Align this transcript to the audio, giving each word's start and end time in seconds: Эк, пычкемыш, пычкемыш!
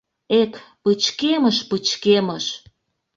Эк, 0.41 0.53
пычкемыш, 0.83 1.57
пычкемыш! 1.69 2.45